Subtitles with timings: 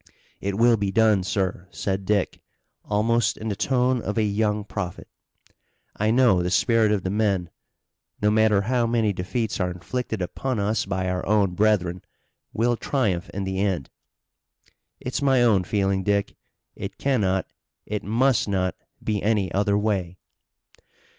[0.39, 2.41] "It will be done, sir," said Dick,
[2.83, 5.07] almost in the tone of a young prophet.
[5.95, 7.51] "I know the spirit of the men.
[8.19, 12.03] No matter how many defeats are inflicted upon us by our own brethren
[12.51, 13.91] we'll triumph in the end."
[14.99, 16.35] "It's my own feeling, Dick.
[16.75, 17.53] It cannot,
[17.85, 18.73] it must not
[19.03, 20.17] be any other way!"